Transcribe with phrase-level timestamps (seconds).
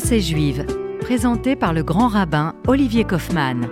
[0.00, 0.64] Pensée juive,
[1.00, 3.68] présentée par le grand rabbin Olivier Kaufmann.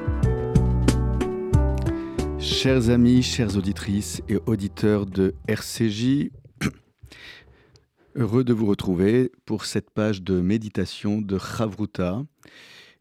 [2.41, 6.33] Chers amis, chères auditrices et auditeurs de RCJ,
[8.17, 12.25] heureux de vous retrouver pour cette page de méditation de Chavruta.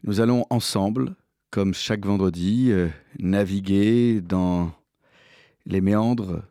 [0.04, 1.16] Nous allons ensemble,
[1.50, 4.72] comme chaque vendredi, euh, naviguer dans
[5.66, 6.44] les méandres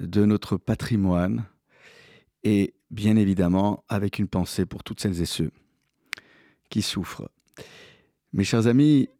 [0.00, 1.44] de notre patrimoine
[2.42, 5.52] et bien évidemment avec une pensée pour toutes celles et ceux
[6.72, 7.30] qui souffrent.
[8.32, 9.10] Mes chers amis,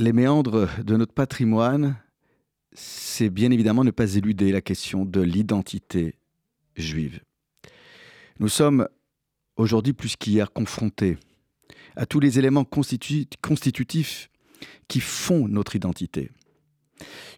[0.00, 1.96] les méandres de notre patrimoine,
[2.72, 6.16] c'est bien évidemment ne pas éluder la question de l'identité
[6.74, 7.22] juive.
[8.40, 8.88] Nous sommes
[9.54, 11.18] aujourd'hui plus qu'hier confrontés
[11.94, 14.28] à tous les éléments constitutifs
[14.88, 16.32] qui font notre identité.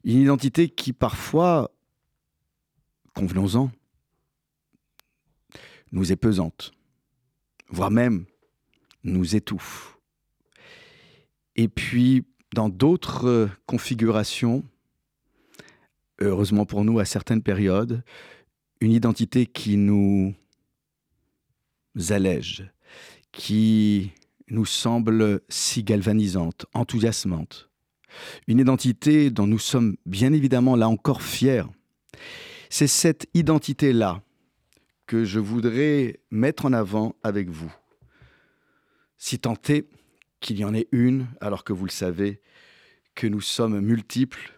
[0.04, 1.70] Une identité qui parfois,
[3.14, 3.70] convenons-en,
[5.92, 6.72] nous est pesante,
[7.68, 8.24] voire même
[9.04, 9.98] nous étouffe.
[11.54, 14.64] Et puis, dans d'autres configurations,
[16.20, 18.02] heureusement pour nous à certaines périodes,
[18.80, 20.34] une identité qui nous
[22.10, 22.70] allège,
[23.32, 24.12] qui
[24.48, 27.70] nous semble si galvanisante, enthousiasmante.
[28.46, 31.64] Une identité dont nous sommes bien évidemment là encore fiers.
[32.70, 34.22] C'est cette identité-là
[35.06, 37.72] que je voudrais mettre en avant avec vous.
[39.28, 39.88] Si tant est
[40.38, 42.40] qu'il y en ait une, alors que vous le savez,
[43.16, 44.56] que nous sommes multiples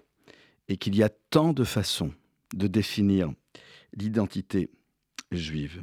[0.68, 2.12] et qu'il y a tant de façons
[2.52, 3.32] de définir
[3.94, 4.68] l'identité
[5.32, 5.82] juive.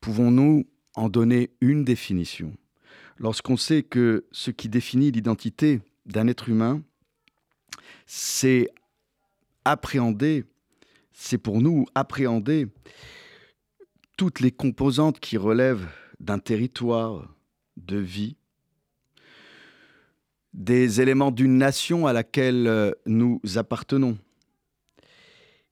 [0.00, 2.56] Pouvons-nous en donner une définition?
[3.16, 6.84] Lorsqu'on sait que ce qui définit l'identité d'un être humain,
[8.06, 8.68] c'est
[9.64, 10.44] appréhender,
[11.12, 12.68] c'est pour nous appréhender
[14.16, 15.88] toutes les composantes qui relèvent
[16.20, 17.26] d'un territoire
[17.86, 18.36] de vie,
[20.52, 24.18] des éléments d'une nation à laquelle euh, nous appartenons.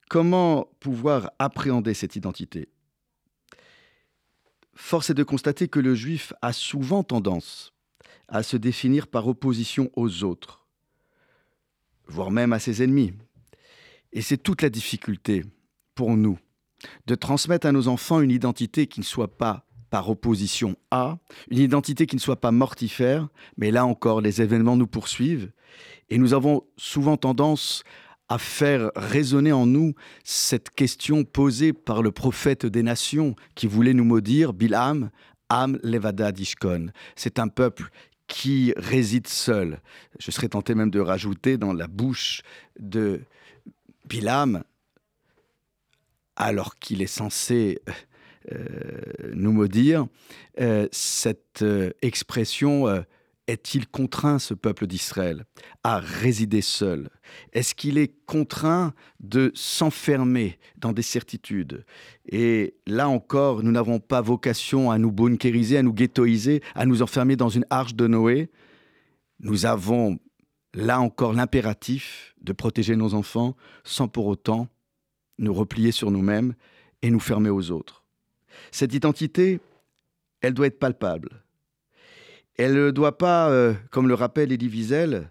[0.09, 2.69] Comment pouvoir appréhender cette identité?
[4.75, 7.73] Force est de constater que le juif a souvent tendance
[8.29, 10.67] à se définir par opposition aux autres,
[12.07, 13.13] voire même à ses ennemis.
[14.13, 15.45] Et c'est toute la difficulté
[15.95, 16.39] pour nous
[17.07, 21.19] de transmettre à nos enfants une identité qui ne soit pas par opposition à,
[21.51, 25.51] une identité qui ne soit pas mortifère, mais là encore, les événements nous poursuivent,
[26.11, 27.83] et nous avons souvent tendance
[28.29, 33.95] à faire résonner en nous cette question posée par le prophète des nations qui voulait
[33.95, 35.11] nous maudire, Bilam,
[35.49, 36.89] Am Levada Dishkon.
[37.17, 37.89] C'est un peuple
[38.27, 39.81] qui réside seul.
[40.19, 42.43] Je serais tenté même de rajouter dans la bouche
[42.79, 43.23] de
[44.05, 44.63] Bilam,
[46.37, 47.81] alors qu'il est censé
[49.35, 50.07] nous maudire,
[50.61, 52.87] euh, cette euh, expression
[53.47, 55.45] est-il contraint, ce peuple d'Israël,
[55.83, 57.09] à résider seul?
[57.53, 61.85] Est-ce qu'il est contraint de s'enfermer dans des certitudes?
[62.31, 67.01] Et là encore, nous n'avons pas vocation à nous bunkériser, à nous ghettoiser, à nous
[67.01, 68.51] enfermer dans une arche de Noé.
[69.41, 70.19] Nous avons
[70.75, 74.69] là encore l'impératif de protéger nos enfants sans pour autant
[75.39, 76.55] nous replier sur nous-mêmes
[77.01, 78.05] et nous fermer aux autres.
[78.71, 79.61] Cette identité,
[80.41, 81.43] elle doit être palpable.
[82.57, 85.31] Elle ne doit pas, euh, comme le rappelle Elie Wiesel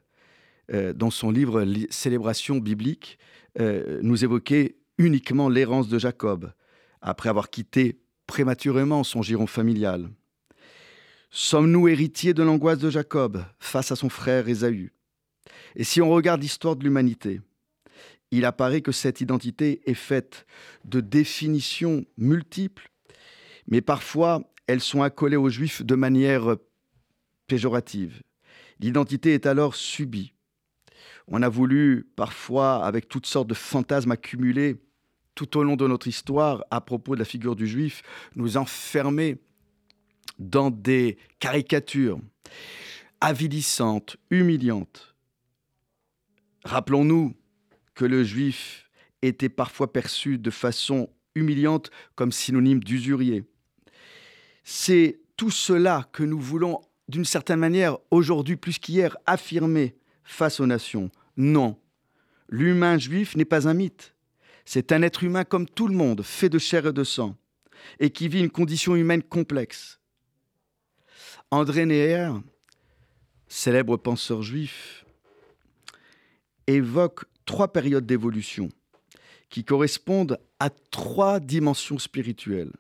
[0.74, 3.20] euh, dans son livre Célébration biblique,
[3.60, 6.52] euh, nous évoquer uniquement l'errance de Jacob,
[7.02, 10.10] après avoir quitté prématurément son giron familial.
[11.30, 14.92] Sommes-nous héritiers de l'angoisse de Jacob face à son frère Ésaü?
[15.76, 17.42] Et si on regarde l'histoire de l'humanité,
[18.32, 20.46] il apparaît que cette identité est faite
[20.86, 22.90] de définitions multiples,
[23.68, 26.58] mais parfois elles sont accolées aux juifs de manière
[27.48, 28.22] péjorative.
[28.80, 30.34] L'identité est alors subie.
[31.28, 34.78] On a voulu parfois, avec toutes sortes de fantasmes accumulés
[35.36, 38.02] tout au long de notre histoire à propos de la figure du juif,
[38.36, 39.38] nous enfermer
[40.40, 42.20] dans des caricatures
[43.22, 45.16] avilissantes, humiliantes.
[46.64, 47.36] Rappelons-nous
[47.94, 48.90] que le juif
[49.22, 53.44] était parfois perçu de façon humiliante comme synonyme d'usurier.
[54.70, 60.66] C'est tout cela que nous voulons, d'une certaine manière, aujourd'hui plus qu'hier, affirmer face aux
[60.66, 61.10] nations.
[61.38, 61.80] Non,
[62.50, 64.14] l'humain juif n'est pas un mythe.
[64.66, 67.38] C'est un être humain comme tout le monde, fait de chair et de sang,
[68.02, 70.02] et qui vit une condition humaine complexe.
[71.50, 72.34] André Neher,
[73.48, 75.06] célèbre penseur juif,
[76.68, 78.68] évoque trois périodes d'évolution
[79.50, 82.74] qui correspondent à trois dimensions spirituelles.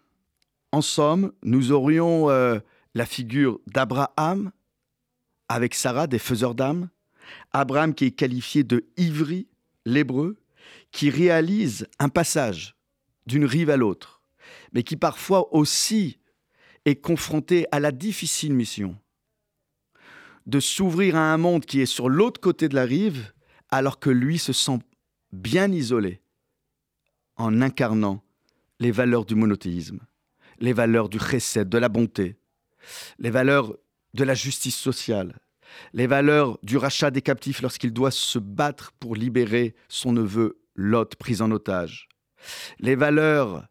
[0.71, 2.59] En somme, nous aurions euh,
[2.93, 4.51] la figure d'Abraham
[5.49, 6.89] avec Sarah, des faiseurs d'âme.
[7.51, 9.47] Abraham qui est qualifié de ivri,
[9.85, 10.37] l'hébreu,
[10.91, 12.75] qui réalise un passage
[13.25, 14.21] d'une rive à l'autre,
[14.73, 16.19] mais qui parfois aussi
[16.85, 18.97] est confronté à la difficile mission
[20.47, 23.33] de s'ouvrir à un monde qui est sur l'autre côté de la rive,
[23.69, 24.79] alors que lui se sent
[25.33, 26.21] bien isolé
[27.35, 28.23] en incarnant
[28.79, 29.99] les valeurs du monothéisme,
[30.59, 32.37] les valeurs du chesed, de la bonté,
[33.19, 33.75] les valeurs
[34.13, 35.39] de la justice sociale,
[35.93, 41.15] les valeurs du rachat des captifs lorsqu'il doit se battre pour libérer son neveu Lot
[41.15, 42.07] pris en otage,
[42.79, 43.67] les valeurs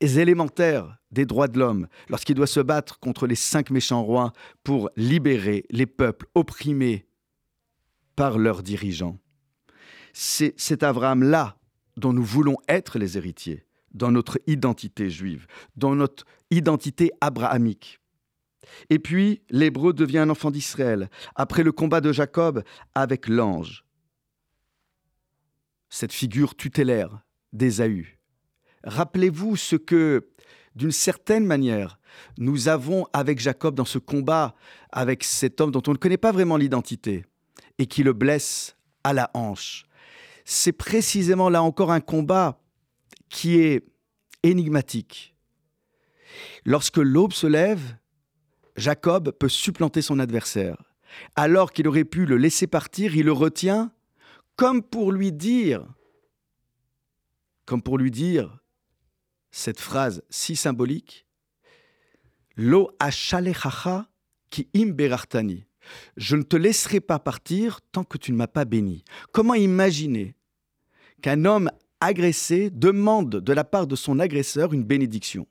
[0.00, 4.32] élémentaires des droits de l'homme lorsqu'il doit se battre contre les cinq méchants rois
[4.62, 7.06] pour libérer les peuples opprimés
[8.16, 9.18] par leurs dirigeants.
[10.12, 11.56] C'est cet Abraham-là
[11.96, 13.64] dont nous voulons être les héritiers
[13.94, 15.46] dans notre identité juive,
[15.76, 18.00] dans notre identité abrahamique.
[18.90, 22.62] Et puis, l'Hébreu devient un enfant d'Israël, après le combat de Jacob
[22.94, 23.84] avec l'ange.
[25.88, 27.20] Cette figure tutélaire
[27.52, 28.18] d'Ésaü.
[28.82, 30.28] Rappelez-vous ce que,
[30.74, 31.98] d'une certaine manière,
[32.38, 34.54] nous avons avec Jacob dans ce combat
[34.90, 37.24] avec cet homme dont on ne connaît pas vraiment l'identité
[37.78, 39.86] et qui le blesse à la hanche.
[40.44, 42.60] C'est précisément là encore un combat
[43.28, 43.84] qui est
[44.42, 45.34] énigmatique.
[46.64, 47.96] Lorsque l'aube se lève,
[48.76, 50.76] Jacob peut supplanter son adversaire.
[51.36, 53.92] Alors qu'il aurait pu le laisser partir, il le retient
[54.56, 55.84] comme pour lui dire,
[57.66, 58.58] comme pour lui dire
[59.50, 61.26] cette phrase si symbolique,
[62.56, 64.06] Lo achalechacha
[64.50, 65.66] ki imberartani.
[66.16, 69.04] Je ne te laisserai pas partir tant que tu ne m'as pas béni.
[69.32, 70.36] Comment imaginer
[71.20, 71.70] qu'un homme
[72.04, 75.46] agressé demande de la part de son agresseur une bénédiction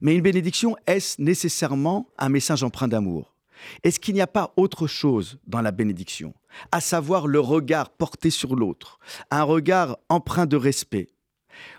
[0.00, 3.34] mais une bénédiction, est-ce nécessairement un message empreint d'amour?
[3.82, 6.34] Est-ce qu'il n'y a pas autre chose dans la bénédiction?
[6.72, 8.98] À savoir le regard porté sur l'autre,
[9.30, 11.08] un regard empreint de respect.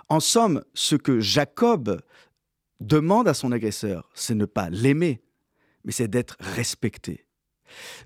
[0.10, 2.02] En somme, ce que Jacob
[2.80, 5.22] demande à son agresseur, c'est ne pas l'aimer,
[5.84, 7.25] mais c'est d'être respecté.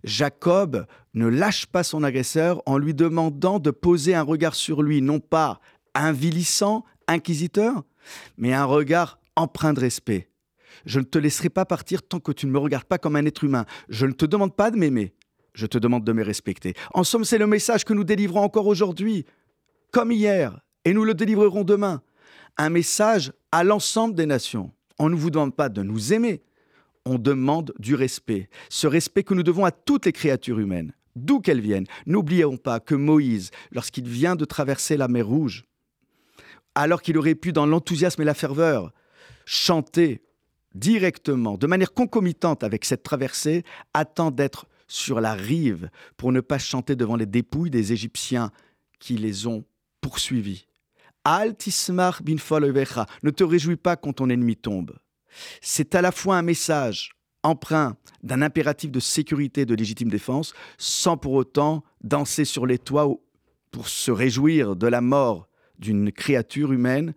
[0.04, 5.02] Jacob ne lâche pas son agresseur en lui demandant de poser un regard sur lui,
[5.02, 5.60] non pas
[5.96, 7.84] invilissant, inquisiteur,
[8.38, 10.30] mais un regard empreint de respect.
[10.86, 13.26] Je ne te laisserai pas partir tant que tu ne me regardes pas comme un
[13.26, 13.66] être humain.
[13.90, 15.14] Je ne te demande pas de m'aimer,
[15.54, 16.74] je te demande de me respecter.
[16.94, 19.26] En somme, c'est le message que nous délivrons encore aujourd'hui,
[19.92, 22.02] comme hier, et nous le délivrerons demain.
[22.58, 24.72] Un message à l'ensemble des nations.
[25.00, 26.42] On ne vous demande pas de nous aimer,
[27.06, 28.50] on demande du respect.
[28.70, 31.88] Ce respect que nous devons à toutes les créatures humaines, d'où qu'elles viennent.
[32.06, 35.66] N'oublions pas que Moïse, lorsqu'il vient de traverser la mer Rouge,
[36.76, 38.94] alors qu'il aurait pu, dans l'enthousiasme et la ferveur,
[39.46, 40.22] chanter
[40.76, 43.64] directement, de manière concomitante avec cette traversée,
[43.94, 48.52] attend d'être sur la rive pour ne pas chanter devant les dépouilles des Égyptiens
[49.00, 49.66] qui les ont
[50.02, 50.68] poursuivis.
[51.24, 52.36] Altismar bin
[53.24, 54.98] ne te réjouis pas quand ton ennemi tombe.
[55.62, 57.12] C'est à la fois un message
[57.44, 62.78] empreint d'un impératif de sécurité et de légitime défense, sans pour autant danser sur les
[62.78, 63.10] toits
[63.72, 65.48] pour se réjouir de la mort
[65.78, 67.14] d'une créature humaine,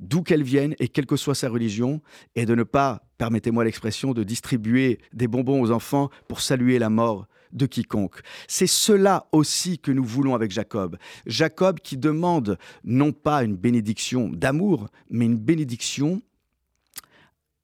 [0.00, 2.00] d'où qu'elle vienne et quelle que soit sa religion,
[2.34, 6.88] et de ne pas, permettez-moi l'expression, de distribuer des bonbons aux enfants pour saluer la
[6.88, 8.20] mort de quiconque.
[8.46, 10.96] C'est cela aussi que nous voulons avec Jacob.
[11.26, 16.22] Jacob qui demande non pas une bénédiction d'amour, mais une bénédiction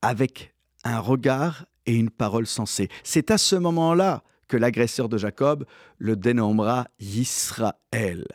[0.05, 2.89] avec un regard et une parole sensée.
[3.03, 5.65] C'est à ce moment-là que l'agresseur de Jacob
[5.97, 8.27] le dénommera Israël.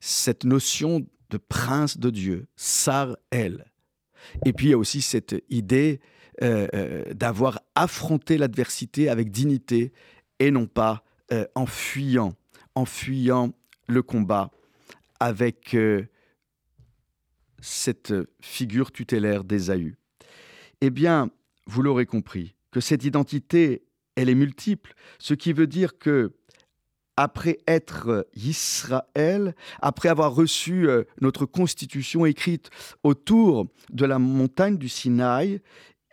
[0.00, 3.66] Cette notion de prince de Dieu, Sar El.
[4.46, 6.00] Et puis il y a aussi cette idée
[6.42, 9.92] euh, euh, d'avoir affronté l'adversité avec dignité
[10.38, 12.32] et non pas euh, en fuyant,
[12.74, 13.52] en fuyant
[13.88, 14.50] le combat
[15.20, 15.76] avec
[17.60, 19.98] cette figure tutélaire d'Ésaü.
[20.80, 21.30] Eh bien,
[21.66, 26.32] vous l'aurez compris, que cette identité, elle est multiple, ce qui veut dire que
[27.16, 32.70] après être Israël, après avoir reçu euh, notre constitution écrite
[33.02, 35.60] autour de la montagne du Sinaï,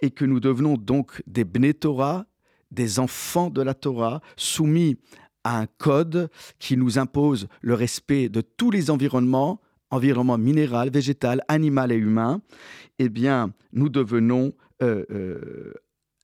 [0.02, 2.26] et que nous devenons donc des Bné Torah,
[2.72, 4.98] des enfants de la Torah, soumis
[5.44, 9.62] à un code qui nous impose le respect de tous les environnements,
[9.92, 12.42] environnement minéral, végétal, animal et humain,
[13.00, 15.74] eh bien, nous devenons euh, euh,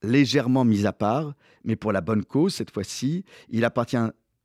[0.04, 3.24] légèrement mis à part, mais pour la bonne cause cette fois-ci.
[3.50, 3.98] Il appartient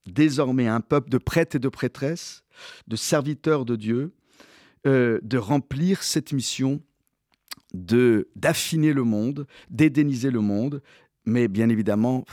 [0.07, 2.45] désormais un peuple de prêtres et de prêtresses,
[2.87, 4.13] de serviteurs de Dieu,
[4.87, 6.81] euh, de remplir cette mission
[7.75, 10.83] de d'affiner le monde, d'édéniser le monde,
[11.25, 12.25] mais bien évidemment,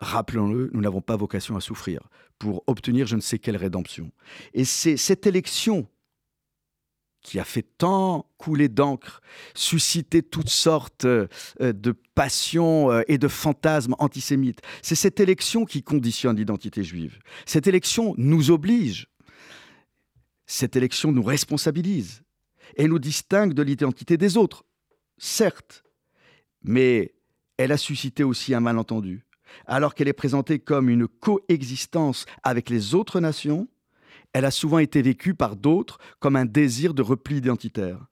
[0.00, 2.00] rappelons-le, nous n'avons pas vocation à souffrir
[2.38, 4.10] pour obtenir je ne sais quelle rédemption.
[4.54, 5.86] Et c'est cette élection
[7.26, 9.20] qui a fait tant couler d'encre,
[9.52, 11.26] suscité toutes sortes euh,
[11.58, 14.60] de passions euh, et de fantasmes antisémites.
[14.80, 17.18] C'est cette élection qui conditionne l'identité juive.
[17.44, 19.08] Cette élection nous oblige.
[20.46, 22.22] Cette élection nous responsabilise
[22.76, 24.64] et nous distingue de l'identité des autres,
[25.18, 25.82] certes,
[26.62, 27.12] mais
[27.56, 29.26] elle a suscité aussi un malentendu.
[29.66, 33.66] Alors qu'elle est présentée comme une coexistence avec les autres nations,
[34.36, 38.04] elle a souvent été vécue par d'autres comme un désir de repli identitaire.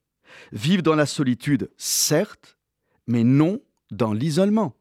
[0.53, 2.57] Vivre dans la solitude, certes,
[3.07, 4.75] mais non dans l'isolement.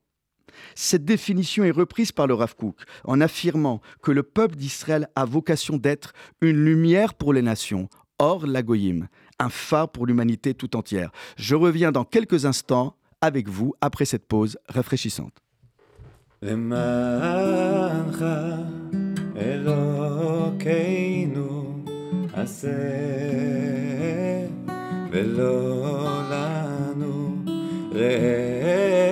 [0.74, 5.26] Cette définition est reprise par le Rav Kook en affirmant que le peuple d'Israël a
[5.26, 11.12] vocation d'être une lumière pour les nations, hors l'agoïm, un phare pour l'humanité tout entière.
[11.36, 15.44] Je reviens dans quelques instants avec vous après cette pause rafraîchissante.
[19.44, 21.44] אלוקינו
[22.34, 22.70] עשה
[25.12, 27.36] ולא לנו
[27.92, 29.04] ראה.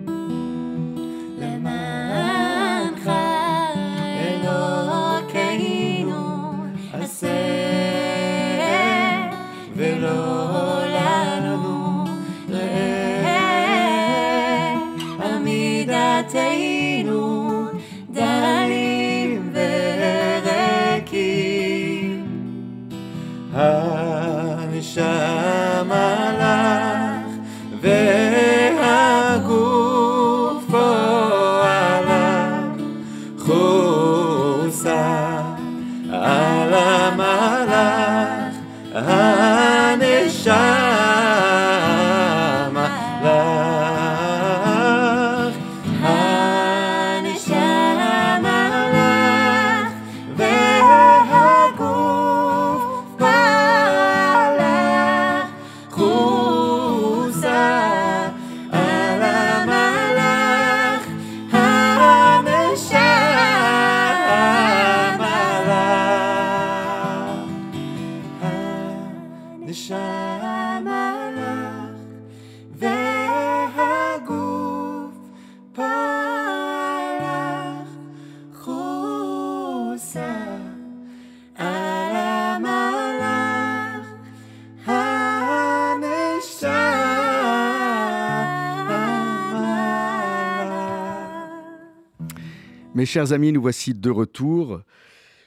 [93.02, 94.80] Mes chers amis, nous voici de retour,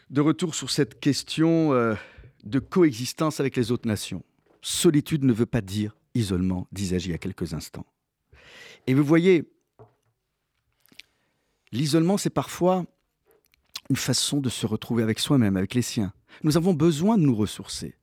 [0.10, 1.96] de retour sur cette question euh,
[2.44, 4.26] de coexistence avec les autres nations.
[4.62, 7.86] Solitude ne veut pas dire isolement, disais-je il y a quelques instants.
[8.88, 9.50] Et vous voyez,
[11.72, 12.86] l'isolement, c'est parfois
[13.90, 16.12] une façon de se retrouver avec soi-même, avec les siens.
[16.44, 17.96] Nous avons besoin de nous ressourcer.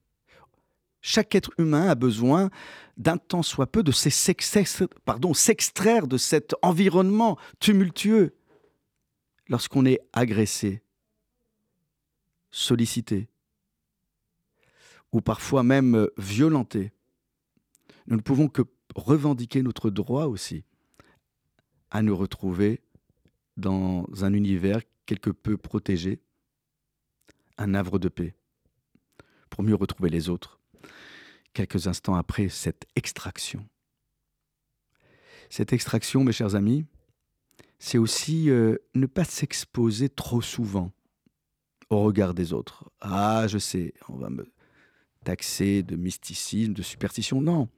[1.03, 2.49] Chaque être humain a besoin
[2.97, 8.33] d'un temps soit peu de s'extraire de cet environnement tumultueux
[9.49, 10.83] lorsqu'on est agressé,
[12.51, 13.29] sollicité,
[15.13, 16.93] ou parfois même violenté,
[18.07, 18.63] nous ne pouvons que
[18.95, 20.65] revendiquer notre droit aussi
[21.91, 22.81] à nous retrouver
[23.57, 26.21] dans un univers quelque peu protégé,
[27.59, 28.35] un havre de paix,
[29.51, 30.59] pour mieux retrouver les autres,
[31.53, 33.69] quelques instants après cette extraction.
[35.51, 36.87] Cette extraction, mes chers amis,
[37.85, 40.93] c'est aussi euh, ne pas s'exposer trop souvent
[41.91, 42.89] au regard des autres.
[43.01, 44.53] Ah, je sais, on va me
[45.25, 47.41] taxer de mysticisme, de superstition.
[47.41, 47.69] Non.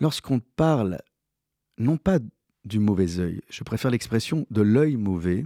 [0.00, 1.02] Lorsqu'on parle,
[1.76, 2.18] non pas
[2.64, 5.44] du mauvais œil, je préfère l'expression de l'œil mauvais,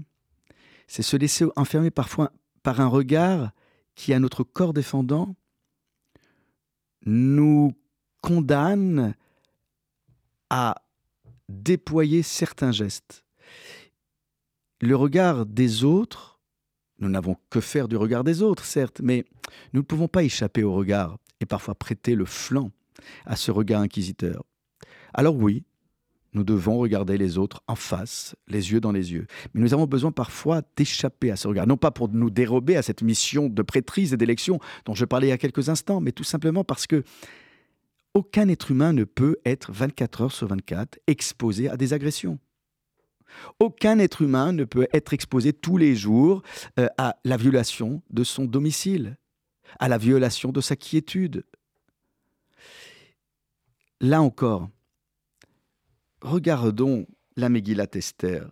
[0.87, 2.31] c'est se laisser enfermer parfois
[2.63, 3.51] par un regard
[3.97, 5.35] qui, à notre corps défendant,
[7.05, 7.73] nous
[8.21, 9.17] condamne
[10.49, 10.81] à
[11.49, 13.22] déployer certains gestes
[14.83, 16.41] le regard des autres,
[16.99, 19.25] nous n'avons que faire du regard des autres, certes, mais
[19.73, 22.73] nous ne pouvons pas échapper au regard et parfois prêter le flanc
[23.25, 24.45] à ce regard inquisiteur.
[25.15, 25.65] Alors oui,
[26.35, 29.27] nous devons regarder les autres en face, les yeux dans les yeux.
[29.55, 32.83] Mais nous avons besoin parfois d'échapper à ce regard, non pas pour nous dérober à
[32.83, 36.13] cette mission de prêtrise et d'élection dont je parlais il y a quelques instants, mais
[36.13, 37.05] tout simplement parce que
[38.15, 42.41] aucun être humain ne peut être 24 heures sur 24 exposé à des agressions.
[43.59, 46.43] Aucun être humain ne peut être exposé tous les jours
[46.79, 49.17] euh, à la violation de son domicile,
[49.79, 51.45] à la violation de sa quiétude.
[54.01, 54.69] Là encore,
[56.21, 58.51] regardons la Megillat Esther.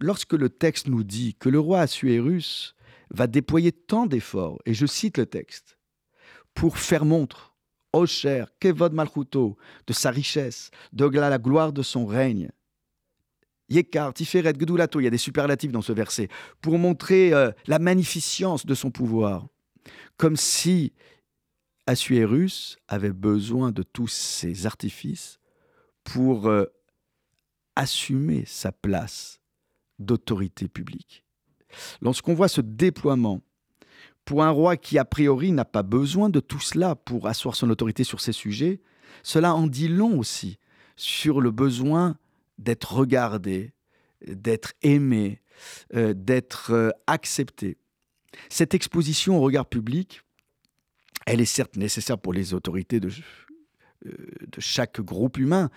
[0.00, 2.74] Lorsque le texte nous dit que le roi Assuérus
[3.10, 5.78] va déployer tant d'efforts, et je cite le texte,
[6.54, 7.54] pour faire montre,
[7.92, 12.50] ô cher, Kevod Malchuto, de sa richesse, de la gloire de son règne,
[13.70, 16.28] Yekar, Tiferet, Gdulato, il y a des superlatifs dans ce verset,
[16.60, 19.46] pour montrer euh, la magnificence de son pouvoir.
[20.16, 20.92] Comme si
[21.86, 25.38] Assuérus avait besoin de tous ces artifices
[26.04, 26.66] pour euh,
[27.76, 29.40] assumer sa place
[29.98, 31.24] d'autorité publique.
[32.00, 33.40] Lorsqu'on voit ce déploiement
[34.24, 37.70] pour un roi qui a priori n'a pas besoin de tout cela pour asseoir son
[37.70, 38.80] autorité sur ces sujets,
[39.22, 40.58] cela en dit long aussi
[40.96, 42.16] sur le besoin
[42.60, 43.72] d'être regardé,
[44.26, 45.40] d'être aimé,
[45.94, 47.78] euh, d'être euh, accepté.
[48.48, 50.22] Cette exposition au regard public,
[51.26, 53.10] elle est certes nécessaire pour les autorités de,
[54.06, 54.12] euh,
[54.58, 55.70] chaque groupe humain,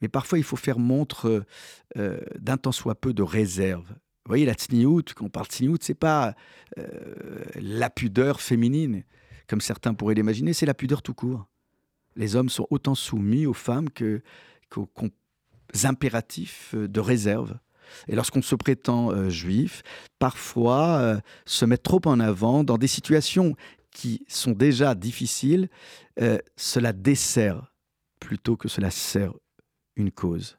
[0.00, 1.44] mais parfois il faut faire montre
[1.94, 3.88] d'un tant soit peu de réserve.
[3.88, 6.34] Vous voyez, la tsniout, quand on parle tsniout, c'est pas
[7.54, 9.04] la pudeur féminine,
[9.46, 11.46] comme certains pourraient l'imaginer, c'est la pudeur tout court.
[12.14, 14.22] Les hommes sont autant soumis aux femmes que,
[14.68, 14.90] qu'aux
[15.84, 17.58] impératifs euh, de réserve.
[18.08, 19.82] Et lorsqu'on se prétend euh, juif,
[20.18, 23.54] parfois euh, se mettre trop en avant dans des situations
[23.90, 25.70] qui sont déjà difficiles,
[26.56, 27.72] cela dessert
[28.20, 29.32] plutôt que cela sert
[29.96, 30.58] une cause.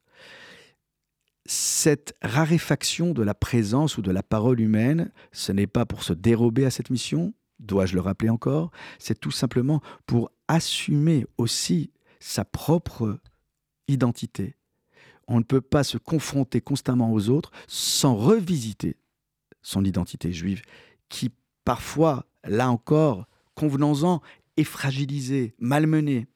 [1.45, 6.13] Cette raréfaction de la présence ou de la parole humaine, ce n'est pas pour se
[6.13, 12.43] dérober à cette mission, dois-je le rappeler encore, c'est tout simplement pour assumer aussi sa
[12.43, 13.19] propre
[13.87, 14.56] identité,
[15.27, 18.97] on ne peut pas se confronter constamment aux autres sans revisiter
[19.61, 20.61] son identité juive,
[21.09, 21.31] qui
[21.65, 24.21] parfois, là encore, convenons-en,
[24.55, 26.27] est fragilisée, malmenée.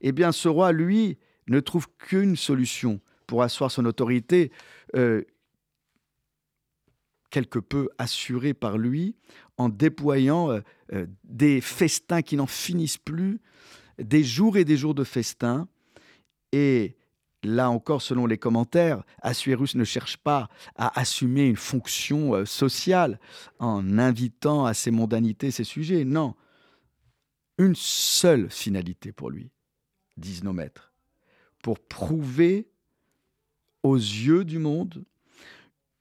[0.00, 4.52] Eh bien, ce roi, lui, ne trouve qu'une solution pour asseoir son autorité,
[4.94, 5.22] euh,
[7.30, 9.16] quelque peu assurée par lui,
[9.56, 10.60] en déployant euh,
[10.92, 13.40] euh, des festins qui n'en finissent plus,
[13.98, 15.66] des jours et des jours de festins,
[16.52, 16.96] et
[17.44, 23.20] Là encore, selon les commentaires, Assuérus ne cherche pas à assumer une fonction euh, sociale
[23.58, 26.04] en invitant à ses mondanités ses sujets.
[26.04, 26.34] Non.
[27.58, 29.50] Une seule finalité pour lui,
[30.16, 30.92] disent nos maîtres,
[31.62, 32.66] pour prouver
[33.82, 35.04] aux yeux du monde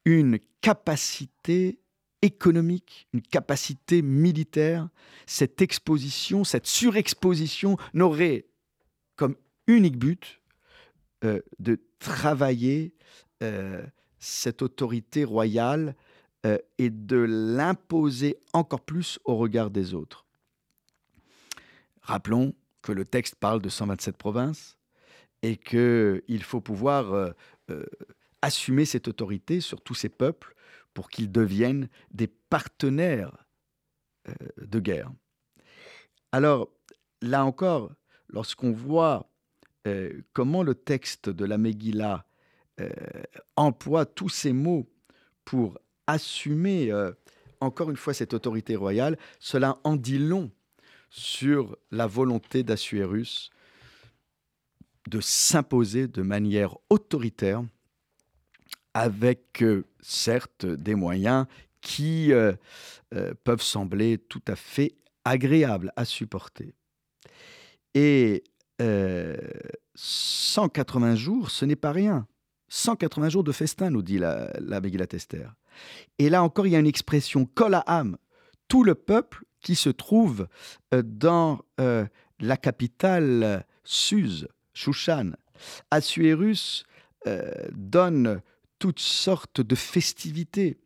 [0.06, 1.80] une capacité
[2.22, 4.88] économique, une capacité militaire.
[5.28, 8.46] Cette exposition, cette surexposition n'aurait
[9.18, 9.36] comme
[9.68, 10.42] unique but
[11.24, 12.94] euh, de travailler
[13.42, 13.82] euh,
[14.20, 15.96] cette autorité royale
[16.46, 20.26] euh, et de l'imposer encore plus au regard des autres.
[22.02, 24.78] Rappelons que le texte parle de 127 provinces
[25.42, 27.34] et qu'il faut pouvoir
[28.42, 30.54] assumer cette autorité sur tous ces peuples
[30.94, 33.46] pour qu'ils deviennent des partenaires
[34.58, 35.12] de guerre.
[36.34, 36.70] Alors,
[37.22, 37.92] là encore,
[38.28, 39.33] lorsqu'on voit
[39.86, 42.26] euh, comment le texte de la Megillah
[42.80, 42.90] euh,
[43.58, 44.88] emploie tous ces mots
[45.44, 47.12] pour assumer euh,
[47.60, 50.52] encore une fois cette autorité royale, cela en dit long
[51.10, 53.50] sur la volonté d'Assuérus
[55.10, 57.64] de s'imposer de manière autoritaire
[58.94, 59.64] avec
[60.00, 61.46] certes des moyens
[61.82, 62.32] qui
[63.44, 66.74] peuvent sembler tout à fait agréables à supporter.
[67.94, 68.44] Et
[69.96, 72.28] 180 euh, jours, ce n'est pas rien.
[72.70, 74.82] 180 jours de festin, nous dit la, la.
[76.20, 78.18] Et là encore, il y a une expression, kol âme,
[78.68, 80.48] tout le peuple qui se trouve
[80.94, 82.06] euh, dans euh,
[82.40, 85.32] la capitale Suse, Shushan.
[85.92, 86.84] Assuérus
[87.72, 88.42] donne
[88.80, 90.78] toutes sortes de festivités.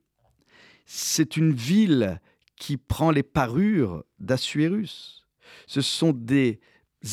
[0.85, 2.21] C'est une ville
[2.55, 5.25] qui prend les parures d'Assuérus.
[5.65, 6.59] Ce sont des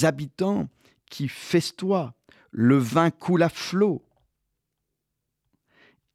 [0.02, 0.68] habitants
[1.10, 2.14] qui festoient,
[2.50, 4.04] le vin coule à flot.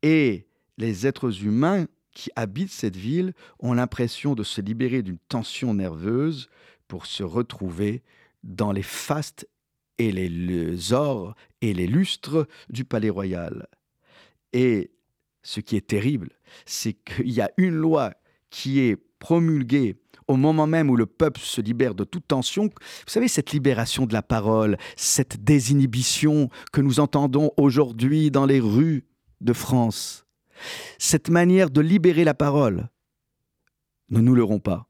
[0.02, 5.74] Et les êtres humains qui habitent cette ville ont l'impression de se libérer d'une tension
[5.74, 6.50] nerveuse
[6.88, 8.04] pour se retrouver
[8.44, 9.48] dans les fastes
[9.98, 13.68] et les ors et les lustres du palais royal.
[14.54, 14.92] Et
[15.44, 16.32] ce qui est terrible,
[16.66, 18.14] c'est qu'il y a une loi
[18.50, 19.98] qui est promulguée
[20.30, 22.70] au moment même où le peuple se libère de toute tension, vous
[23.08, 29.06] savez, cette libération de la parole, cette désinhibition que nous entendons aujourd'hui dans les rues,
[29.42, 30.26] de France,
[30.98, 32.90] cette manière de libérer la parole,
[34.10, 34.88] ne nous leurrons pas.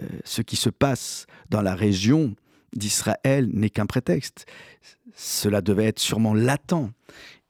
[0.00, 2.34] Euh, ce qui se passe dans la région
[2.74, 4.46] d'Israël n'est qu'un prétexte.
[5.14, 6.90] Cela devait être sûrement latent.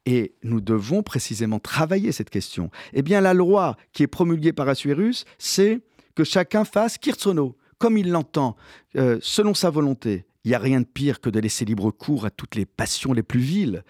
[0.04, 2.70] Et nous devons précisément travailler cette question.
[2.92, 5.80] Eh bien, la loi qui est promulguée par Assuérus, c'est
[6.14, 8.56] que chacun fasse kirtsono, comme il l'entend,
[8.96, 10.26] euh, selon sa volonté.
[10.44, 13.12] Il n'y a rien de pire que de laisser libre cours à toutes les passions
[13.12, 13.84] les plus viles.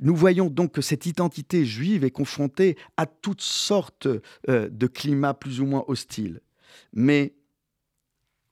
[0.00, 4.08] Nous voyons donc que cette identité juive est confrontée à toutes sortes
[4.48, 6.40] euh, de climats plus ou moins hostiles.
[6.94, 7.34] Mais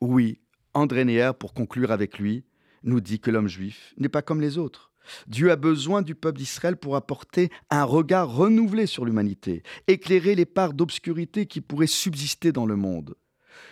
[0.03, 0.40] oui,
[0.75, 2.44] André Neher, pour conclure avec lui,
[2.83, 4.89] nous dit que l'homme juif n'est pas comme les autres.
[5.27, 10.47] Dieu a besoin du peuple d'Israël pour apporter un regard renouvelé sur l'humanité, éclairer les
[10.47, 13.15] parts d'obscurité qui pourraient subsister dans le monde.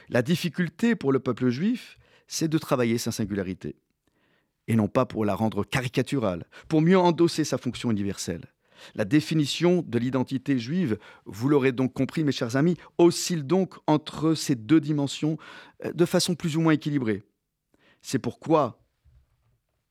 [0.09, 3.77] La difficulté pour le peuple juif, c'est de travailler sa singularité,
[4.67, 8.53] et non pas pour la rendre caricaturale, pour mieux endosser sa fonction universelle.
[8.95, 14.35] La définition de l'identité juive, vous l'aurez donc compris mes chers amis, oscille donc entre
[14.35, 15.37] ces deux dimensions
[15.85, 17.23] euh, de façon plus ou moins équilibrée.
[18.03, 18.81] C'est pourquoi,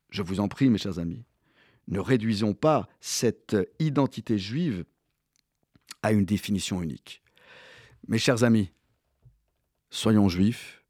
[0.09, 1.23] je vous en prie mes chers amis,
[1.87, 4.85] ne réduisons pas cette identité juive
[6.03, 7.21] à une définition unique.
[8.07, 8.71] Mes chers amis,
[9.89, 10.83] soyons juifs,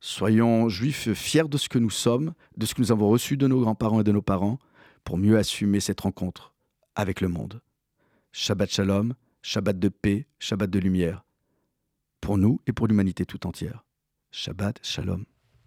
[0.00, 3.46] soyons juifs fiers de ce que nous sommes, de ce que nous avons reçu de
[3.46, 4.58] nos grands-parents et de nos parents,
[5.04, 6.54] pour mieux assumer cette rencontre
[6.94, 7.62] avec le monde.
[8.32, 11.24] Shabbat Shalom, Shabbat de paix, Shabbat de lumière,
[12.20, 13.84] pour nous et pour l'humanité tout entière.
[14.30, 15.24] Shabbat Shalom.